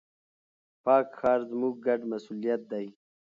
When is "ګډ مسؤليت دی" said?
1.85-2.87